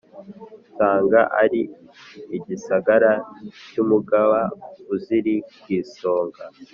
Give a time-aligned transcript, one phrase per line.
[0.69, 1.61] nsanga ari
[2.37, 3.11] igisagara
[3.69, 4.41] cy' umugaba
[4.93, 6.43] uziri kw' isonga.